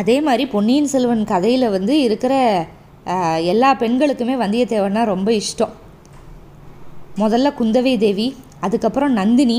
அதே 0.00 0.16
மாதிரி 0.26 0.44
பொன்னியின் 0.54 0.90
செல்வன் 0.92 1.25
கதையில் 1.33 1.75
வந்து 1.76 1.94
இருக்கிற 2.06 2.35
எல்லா 3.52 3.71
பெண்களுக்குமே 3.83 4.35
வந்தியத்தேவன்னா 4.42 5.02
ரொம்ப 5.12 5.30
இஷ்டம். 5.42 5.73
முதல்ல 7.23 7.49
குந்தவை 7.61 7.94
தேவி 8.04 8.28
அதுக்கப்புறம் 8.66 9.12
நந்தினி. 9.21 9.59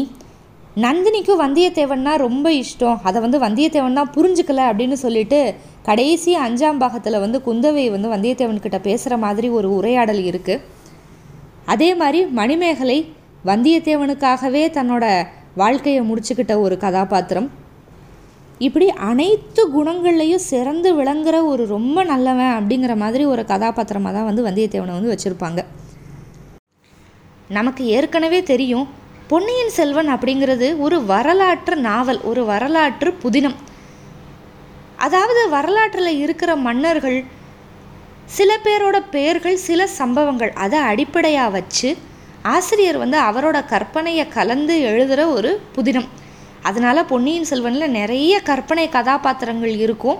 நந்தினிக்கும் 0.85 1.41
வந்தியத்தேவன்னா 1.43 2.13
ரொம்ப 2.25 2.47
இஷ்டம். 2.61 2.97
அதை 3.07 3.17
வந்து 3.25 3.37
வந்தியத்தேவன் 3.45 3.99
தான் 3.99 4.13
புரிஞ்சுக்கல 4.15 4.63
அப்படின்னு 4.69 4.97
சொல்லிட்டு 5.05 5.39
கடைசி 5.89 6.31
அஞ்சாம் 6.45 6.81
பாகத்தில் 6.83 7.23
வந்து 7.25 7.37
குந்தவை 7.47 7.85
வந்து 7.95 8.09
வந்தியத்தேவன்கிட்ட 8.15 8.77
பேசுகிற 8.87 9.17
மாதிரி 9.25 9.49
ஒரு 9.57 9.67
உரையாடல் 9.77 10.21
இருக்குது 10.31 10.63
அதே 11.73 11.89
மாதிரி 12.01 12.19
மணிமேகலை 12.39 12.97
வந்தியத்தேவனுக்காகவே 13.49 14.63
தன்னோட 14.77 15.05
வாழ்க்கையை 15.61 16.01
முடிச்சுக்கிட்ட 16.09 16.53
ஒரு 16.65 16.75
கதாபாத்திரம். 16.85 17.47
இப்படி 18.67 18.87
அனைத்து 19.09 19.61
குணங்கள்லையும் 19.75 20.45
சிறந்து 20.51 20.89
விளங்குற 20.99 21.35
ஒரு 21.51 21.63
ரொம்ப 21.75 21.97
நல்லவன் 22.11 22.53
அப்படிங்கிற 22.57 22.93
மாதிரி 23.03 23.23
ஒரு 23.33 23.43
கதாபாத்திரமாக 23.51 24.13
தான் 24.15 24.27
வந்து 24.29 24.45
வந்தியத்தேவனை 24.47 24.95
வந்து 24.97 25.11
வச்சுருப்பாங்க. 25.13 25.61
நமக்கு 27.57 27.83
ஏற்கனவே 27.97 28.39
தெரியும் 28.51 28.85
பொன்னியின் 29.31 29.75
செல்வன் 29.77 30.09
அப்படிங்கிறது 30.15 30.67
ஒரு 30.85 30.97
வரலாற்று 31.11 31.75
நாவல் 31.89 32.21
ஒரு 32.31 32.41
வரலாற்று 32.51 33.11
புதினம். 33.23 33.57
அதாவது 35.05 35.41
வரலாற்றில் 35.55 36.19
இருக்கிற 36.23 36.51
மன்னர்கள் 36.67 37.19
சில 38.37 38.51
பேரோட 38.65 38.97
பெயர்கள் 39.15 39.57
சில 39.67 39.87
சம்பவங்கள் 39.99 40.53
அதை 40.65 40.79
அடிப்படையாக 40.91 41.53
வச்சு 41.55 41.89
ஆசிரியர் 42.45 42.97
வந்து 42.97 43.21
அவரோட 43.21 43.65
கற்பனையை 43.65 44.27
கலந்து 44.27 44.81
எழுதுகிற 44.81 45.27
ஒரு 45.27 45.61
புதினம். 45.75 46.07
அதனால் 46.61 47.05
பொன்னியின் 47.05 47.43
செல்வனில் 47.43 47.89
நிறைய 47.89 48.39
கற்பனை 48.39 48.89
கதாபாத்திரங்கள் 48.89 49.69
இருக்கும். 49.69 50.17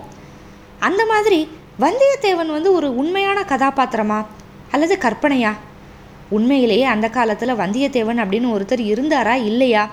அந்த 0.78 1.06
மாதிரி 1.06 1.48
வந்தியத்தேவன் 1.80 2.46
வந்து 2.46 2.72
ஒரு 2.72 2.96
உண்மையான 2.96 3.40
கதாபாத்திரமா? 3.40 4.26
அல்லது 4.70 4.98
கற்பனையா? 5.00 5.52
உண்மையிலேயே 6.28 6.84
அந்த 6.84 7.08
காலத்தில் 7.08 7.54
வந்தியத்தேவன் 7.54 8.22
அப்படின்னு 8.22 8.48
ஒருத்தர் 8.56 8.82
இருந்தாரா 8.92 9.34
இல்லையா? 9.44 9.90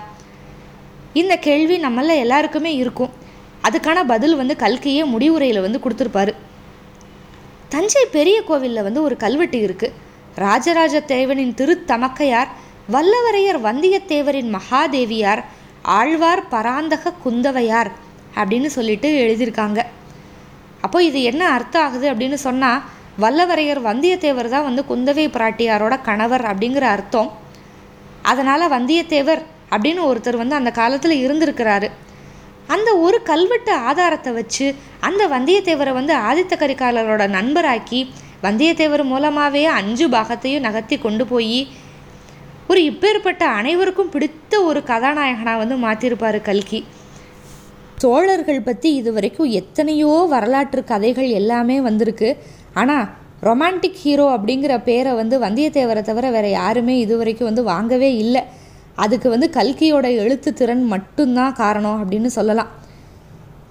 இந்த 1.12 1.36
கேள்வி 1.36 1.80
நம்மள 1.80 2.16
எல்லாருக்குமே 2.16 2.74
இருக்கும். 2.74 3.10
அதுக்கான 3.62 4.04
பதில் 4.06 4.36
வந்து 4.36 4.56
கல்கையே 4.56 5.04
முடிவுரையில் 5.04 5.60
வந்து 5.60 5.80
கொடுத்துருப்பாரு. 5.84 6.34
தஞ்சை 7.68 8.06
பெரிய 8.12 8.42
கோவிலில் 8.42 8.82
வந்து 8.82 9.02
ஒரு 9.02 9.16
கல்வெட்டு 9.16 9.58
இருக்குது 9.58 9.92
ராஜராஜ 10.36 11.00
தேவனின் 11.06 11.54
திருத்தமக்கையார் 11.60 12.50
வல்லவரையர் 12.92 13.58
வந்தியத்தேவரின் 13.66 14.50
மகாதேவியார் 14.56 15.42
ஆழ்வார் 15.82 16.42
பராந்தக 16.48 17.12
குந்தவையார் 17.24 17.90
அப்படின்னு 18.34 18.66
சொல்லிட்டு 18.66 19.08
எழுதியிருக்காங்க. 19.24 19.80
அப்போ 20.80 21.02
இது 21.02 21.22
என்ன 21.22 21.42
அர்த்தம் 21.48 21.84
ஆகுது 21.84 22.06
அப்படின்னு 22.12 22.38
சொன்னால் 22.46 22.82
வல்லவரையர் 23.20 23.80
வந்தியத்தேவர் 23.90 24.48
தான் 24.48 24.66
வந்து 24.68 24.82
குந்தவை 24.90 25.26
பிராட்டியாரோட 25.36 25.94
கணவர் 26.02 26.44
அப்படிங்கிற 26.44 26.82
அர்த்தம். 26.96 27.30
அதனால் 28.22 28.72
வந்தியத்தேவர் 28.76 29.42
அப்படின்னு 29.70 30.02
ஒருத்தர் 30.10 30.36
வந்து 30.36 30.54
அந்த 30.54 30.70
காலத்தில் 30.70 31.16
இருந்திருக்கிறாரு. 31.24 31.90
அந்த 32.66 32.90
ஒரு 32.96 33.22
கல்வெட்டு 33.22 33.72
ஆதாரத்தை 33.88 34.32
வச்சு 34.32 34.74
அந்த 35.00 35.22
வந்தியத்தேவரை 35.28 35.92
வந்து 35.92 36.14
ஆதித்த 36.28 36.54
கரிகாலரோட 36.60 37.24
நண்பராக்கி 37.28 38.00
வந்தியத்தேவர் 38.44 39.02
மூலமாகவே 39.12 39.64
அஞ்சு 39.78 40.06
பாகத்தையும் 40.14 40.64
நகர்த்தி 40.66 40.96
கொண்டு 40.98 41.24
போய் 41.32 41.58
ஒரு 42.70 42.80
இப்பேற்பட்ட 42.90 43.42
அனைவருக்கும் 43.58 44.12
பிடித்த 44.14 44.62
ஒரு 44.68 44.80
கதாநாயகனாக 44.90 45.60
வந்து 45.62 45.76
மாற்றிருப்பார் 45.86 46.38
கல்கி. 46.48 46.80
சோழர்கள் 48.02 48.66
பற்றி 48.68 48.88
இது 49.00 49.10
வரைக்கும் 49.16 49.50
எத்தனையோ 49.60 50.12
வரலாற்று 50.32 50.80
கதைகள் 50.92 51.28
எல்லாமே 51.40 51.76
வந்திருக்கு. 51.88 52.30
ஆனால் 52.80 53.06
ரொமான்டிக் 53.48 54.00
ஹீரோ 54.02 54.26
அப்படிங்கிற 54.36 54.74
பேரை 54.88 55.12
வந்து 55.20 55.38
வந்தியத்தேவரை 55.44 56.02
தவிர 56.02 56.26
வேறு 56.36 56.50
யாருமே 56.50 56.94
இது 57.04 57.14
வரைக்கும் 57.20 57.48
வந்து 57.50 57.64
வாங்கவே 57.72 58.10
இல்லை. 58.24 58.42
அதுக்கு 59.04 59.28
வந்து 59.34 59.48
கல்கியோட 59.58 60.06
எழுத்து 60.22 60.50
திறன் 60.60 60.84
மட்டும்தான் 60.94 61.56
காரணம் 61.62 62.00
அப்படின்னு 62.02 62.30
சொல்லலாம். 62.38 62.72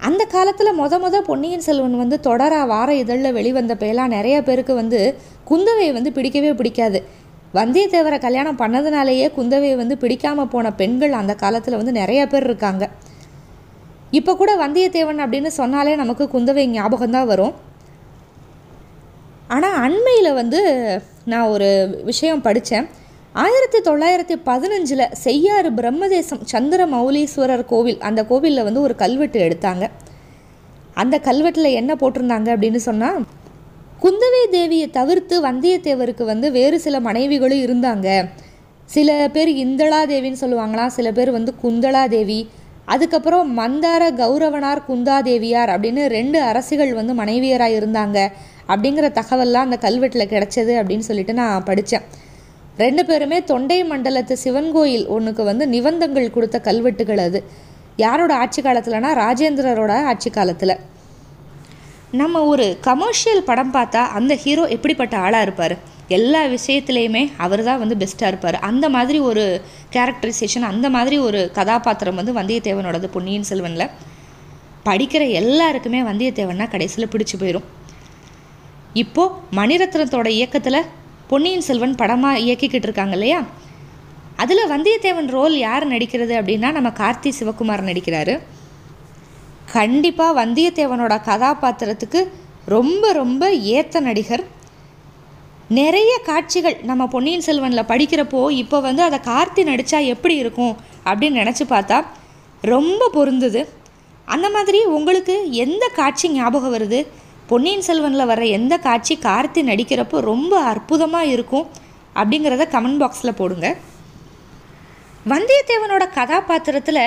அந்த 0.06 0.22
காலத்தில் 0.34 0.78
மொத 0.78 0.94
மொத 1.02 1.16
பொன்னியின் 1.28 1.64
செல்வன் 1.66 2.00
வந்து 2.00 2.16
தொடரா 2.26 2.60
வார 2.72 2.88
இதழில் 3.02 3.36
வெளிவந்த 3.36 3.74
பேலாம் 3.82 4.14
நிறைய 4.16 4.36
பேருக்கு 4.42 4.74
வந்து 4.80 4.98
குந்தவையை 5.50 5.92
வந்து 5.92 6.10
பிடிக்கவே 6.16 6.50
பிடிக்காது. 6.58 6.98
வந்தியத்தேவரை 7.58 8.18
கல்யாணம் 8.24 8.58
பண்ணதுனாலேயே 8.62 9.26
குந்தவையை 9.36 9.76
வந்து 9.80 9.96
பிடிக்காமல் 10.02 10.50
போன 10.54 10.72
பெண்கள் 10.80 11.14
அந்த 11.20 11.34
காலத்தில் 11.42 11.78
வந்து 11.80 11.92
நிறைய 12.00 12.22
பேர் 12.32 12.46
இருக்காங்க. 12.48 12.84
இப்போ 14.18 14.32
கூட 14.40 14.52
வந்தியத்தேவன் 14.64 15.22
அப்படின்னு 15.24 15.52
சொன்னாலே 15.60 15.94
நமக்கு 16.02 16.26
குந்தவை 16.34 16.64
ஞாபகம் 16.76 17.14
தான் 17.16 17.30
வரும். 17.32 17.54
ஆனால் 19.54 19.78
அண்மையில் 19.86 20.38
வந்து 20.40 20.60
நான் 21.32 21.50
ஒரு 21.54 21.70
விஷயம் 22.10 22.44
படித்தேன் 22.46 22.86
ஆயிரத்தி 23.42 23.78
தொள்ளாயிரத்தி 23.78 24.34
பதினஞ்சில் 24.44 25.12
செய்யாறு 25.12 25.70
பிரம்மதேசம் 25.72 26.42
சந்திர 26.44 26.86
மௌலீஸ்வரர் 26.86 27.64
கோவில் 27.64 28.00
அந்த 28.00 28.20
கோவிலில் 28.24 28.62
வந்து 28.62 28.80
ஒரு 28.80 28.94
கல்வெட்டு 28.94 29.38
எடுத்தாங்க. 29.40 29.84
அந்த 30.94 31.18
கல்வெட்டில் 31.18 31.68
என்ன 31.80 31.94
போட்டிருந்தாங்க 31.94 32.48
அப்படின்னு 32.54 32.80
சொன்னால் 32.88 33.18
குந்தவை 34.02 34.42
தேவியை 34.50 34.90
தவிர்த்து 34.90 35.36
வந்தியத்தேவருக்கு 35.46 36.24
வந்து 36.24 36.50
வேறு 36.50 36.80
சில 36.80 37.00
மனைவிகளும் 37.00 37.64
இருந்தாங்க. 37.66 38.08
சில 38.84 39.28
பேர் 39.32 39.48
இந்தளா 39.48 40.00
தேவின்னு 40.12 40.42
சொல்லுவாங்களாம் 40.44 40.96
சில 40.98 41.10
பேர் 41.12 41.30
வந்து 41.30 41.54
குந்தளா 41.62 42.08
தேவி 42.08 42.40
அதுக்கப்புறம் 42.84 43.58
மந்தார 43.58 44.02
கௌரவனார் 44.22 44.86
குந்தாதேவியார் 44.88 45.72
அப்படின்னு 45.74 46.04
ரெண்டு 46.18 46.40
அரசிகள் 46.40 46.92
வந்து 46.94 47.14
மனைவியராக 47.22 47.78
இருந்தாங்க. 47.80 48.18
அப்படிங்கிற 48.68 49.08
தகவல்லாம் 49.20 49.66
அந்த 49.68 49.78
கல்வெட்டில் 49.88 50.32
கிடைச்சது 50.34 50.74
அப்படின்னு 50.80 51.06
சொல்லிட்டு 51.10 51.34
நான் 51.34 51.64
படித்தேன் 51.64 52.06
ரெண்டு 52.76 53.02
பேருமே 53.04 53.44
தொண்டை 53.44 53.76
மண்டலத்து 53.84 54.32
சிவன் 54.32 54.72
கோயில் 54.72 55.06
ஒன்றுக்கு 55.06 55.42
வந்து 55.44 55.64
நிபந்தங்கள் 55.66 56.30
கொடுத்த 56.30 56.60
கல்வெட்டுகள் 56.60 57.18
அது. 57.18 57.40
யாரோட 57.96 58.34
ஆட்சி 58.34 58.62
காலத்தில்னா 58.62 59.10
ராஜேந்திரரோட 59.22 60.04
ஆட்சி 60.04 60.30
காலத்தில். 60.30 60.74
நம்ம 62.10 62.42
ஒரு 62.44 62.78
கமர்ஷியல் 62.80 63.42
படம் 63.42 63.74
பார்த்தா 63.74 64.02
அந்த 64.18 64.34
ஹீரோ 64.34 64.64
எப்படிப்பட்ட 64.66 65.14
ஆளாக 65.16 65.42
இருப்பார்? 65.42 65.74
எல்லா 66.08 66.40
விஷயத்துலேயுமே 66.46 67.22
அவர் 67.36 67.62
தான் 67.62 67.78
வந்து 67.78 67.96
பெஸ்ட்டாக 68.02 68.26
இருப்பார். 68.26 68.58
அந்த 68.70 68.88
மாதிரி 68.88 69.18
ஒரு 69.18 69.44
கேரக்டரைசேஷன் 69.92 70.66
அந்த 70.72 70.90
மாதிரி 70.90 71.18
ஒரு 71.18 71.50
கதாபாத்திரம் 71.52 72.14
வந்து 72.14 72.34
வந்தியத்தேவனோடது 72.40 73.06
பொன்னியின் 73.06 73.48
செல்வனில். 73.50 73.88
படிக்கிற 74.84 75.22
எல்லாருக்குமே 75.30 76.02
வந்தியத்தேவன்னா 76.02 76.68
கடைசியில் 76.70 77.12
பிடிச்சி 77.12 77.36
போயிடும் 77.38 77.68
இப்போது 79.02 79.34
மணிரத்னத்தோட 79.58 80.28
இயக்கத்தில் 80.28 80.80
பொன்னியின் 81.26 81.60
செல்வன் 81.60 81.94
படமாக 81.94 82.38
இயக்கிக்கிட்டு 82.38 82.86
இருக்காங்க 82.88 83.12
இல்லையா? 83.12 83.42
அதில் 84.36 84.68
வந்தியத்தேவன் 84.68 85.26
ரோல் 85.26 85.56
யார் 85.56 85.88
நடிக்கிறது 85.88 86.34
அப்படின்னா 86.40 86.72
நம்ம 86.72 86.88
கார்த்தி 86.88 87.32
சிவகுமார் 87.40 87.86
நடிக்கிறாரு. 87.90 88.40
கண்டிப்பாக 89.72 90.46
வந்தியத்தேவனோட 90.46 91.14
கதாபாத்திரத்துக்கு 91.28 92.28
ரொம்ப 92.66 93.12
ரொம்ப 93.12 93.52
ஏற்ற 93.52 94.00
நடிகர். 94.00 94.44
நிறைய 95.68 96.20
காட்சிகள் 96.24 96.76
நம்ம 96.82 97.06
பொன்னியின் 97.06 97.46
செல்வனில் 97.46 97.90
படிக்கிறப்போ 97.92 98.50
இப்போ 98.50 98.80
வந்து 98.80 99.02
அதை 99.02 99.18
கார்த்தி 99.18 99.62
நடித்தா 99.70 100.04
எப்படி 100.04 100.34
இருக்கும் 100.36 100.76
அப்படின்னு 101.04 101.40
நினச்சி 101.42 101.64
பார்த்தா 101.68 102.04
ரொம்ப 102.60 103.10
பொருந்துது. 103.14 103.68
அந்த 104.24 104.50
மாதிரி 104.50 104.84
உங்களுக்கு 104.84 105.52
எந்த 105.52 105.90
காட்சி 105.94 106.30
ஞாபகம் 106.30 106.74
வருது? 106.74 107.06
பொன்னியின் 107.48 107.84
செல்வனில் 107.86 108.28
வர 108.30 108.42
எந்த 108.56 108.74
காட்சி 108.84 109.14
கார்த்தி 109.24 109.60
நடிக்கிறப்போ 109.70 110.18
ரொம்ப 110.28 110.52
அற்புதமாக 110.70 111.32
இருக்கும் 111.32 111.66
அப்படிங்கிறத 112.20 112.64
கமெண்ட் 112.74 113.00
பாக்ஸில் 113.02 113.38
போடுங்க. 113.40 113.66
வந்தியத்தேவனோட 115.32 116.04
கதாபாத்திரத்தில் 116.18 117.02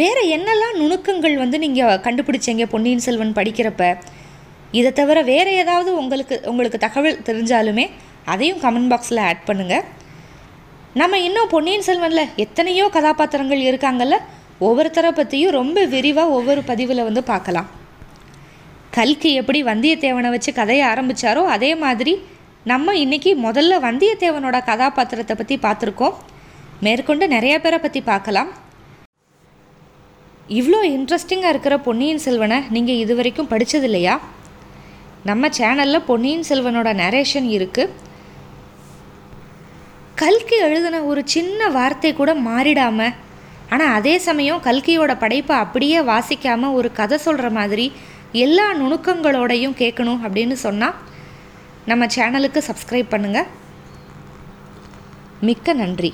வேறு 0.00 0.22
என்னெல்லாம் 0.36 0.78
நுணுக்கங்கள் 0.80 1.36
வந்து 1.42 1.58
நீங்கள் 1.64 1.98
கண்டுபிடிச்சீங்க 2.06 2.66
பொன்னியின் 2.74 3.04
செல்வன் 3.06 3.36
படிக்கிறப்ப? 3.40 3.82
இதை 4.78 4.92
தவிர 5.00 5.18
வேறு 5.32 5.50
ஏதாவது 5.62 5.90
உங்களுக்கு 6.02 6.38
உங்களுக்கு 6.52 6.78
தகவல் 6.86 7.20
தெரிஞ்சாலுமே 7.30 7.88
அதையும் 8.32 8.62
கமெண்ட் 8.64 8.92
பாக்ஸில் 8.94 9.24
ஆட் 9.28 9.44
பண்ணுங்கள் 9.50 9.84
நம்ம 11.02 11.18
இன்னும் 11.26 11.52
பொன்னியின் 11.56 11.86
செல்வனில் 11.90 12.32
எத்தனையோ 12.46 12.88
கதாபாத்திரங்கள் 12.96 13.68
இருக்காங்கல்ல? 13.68 14.16
ஒவ்வொருத்தரை 14.66 15.12
பற்றியும் 15.20 15.56
ரொம்ப 15.60 15.78
விரிவாக 15.94 16.36
ஒவ்வொரு 16.38 16.60
பதிவில் 16.72 17.06
வந்து 17.10 17.22
பார்க்கலாம். 17.34 17.70
கல்கி 18.96 19.30
எப்படி 19.40 19.60
வந்தியத்தேவனை 19.68 20.30
வச்சு 20.32 20.50
கதையை 20.58 20.84
ஆரம்பித்தாரோ 20.92 21.42
அதே 21.54 21.70
மாதிரி 21.82 22.12
நம்ம 22.70 22.94
இன்றைக்கி 23.02 23.30
முதல்ல 23.46 23.78
வந்தியத்தேவனோட 23.86 24.56
கதாபாத்திரத்தை 24.68 25.34
பற்றி 25.36 25.56
பார்த்துருக்கோம். 25.62 26.16
மேற்கொண்டு 26.86 27.24
நிறைய 27.34 27.54
பேரை 27.60 27.78
பற்றி 27.80 28.00
பார்க்கலாம். 28.10 28.50
இவ்வளோ 30.58 30.80
இன்ட்ரெஸ்டிங்காக 30.96 31.52
இருக்கிற 31.54 31.74
பொன்னியின் 31.86 32.22
செல்வனை 32.26 32.58
நீங்கள் 32.76 33.00
இது 33.02 33.12
வரைக்கும் 33.18 33.50
படித்தது 33.52 33.86
இல்லையா 33.88 34.14
நம்ம 35.30 35.48
சேனலில் 35.58 36.06
பொன்னியின் 36.10 36.48
செல்வனோட 36.50 36.90
நரேஷன் 37.02 37.48
இருக்குது 37.56 37.92
கல்கி 40.22 40.56
எழுதின 40.66 41.02
ஒரு 41.10 41.22
சின்ன 41.34 41.68
வார்த்தை 41.76 42.10
கூட 42.14 42.30
மாறிடாமல் 42.48 43.14
ஆனால் 43.74 43.94
அதே 43.98 44.14
சமயம் 44.28 44.64
கல்கியோட 44.64 45.12
படைப்பை 45.18 45.54
அப்படியே 45.56 46.00
வாசிக்காமல் 46.08 46.76
ஒரு 46.78 46.88
கதை 46.98 47.18
சொல்கிற 47.18 47.48
மாதிரி 47.50 47.86
எல்லா 48.44 48.66
நுணுக்கங்களோடையும் 48.80 49.78
கேட்கணும் 49.80 50.22
அப்படின்னு 50.26 50.56
சொன்னால் 50.66 50.98
நம்ம 51.90 52.06
சேனலுக்கு 52.16 52.60
சப்ஸ்கிரைப் 52.68 53.12
பண்ணுங்கள் 53.14 53.50
மிக்க 55.48 55.72
நன்றி. 55.82 56.12